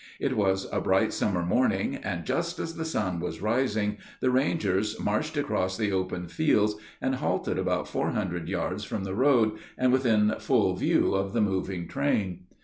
[0.19, 4.99] It was a bright summer morning, and just as the sun was rising the Rangers
[4.99, 9.93] marched across the open fields and halted about four hundred yards from the road, and
[9.93, 12.45] within full view of the moving train.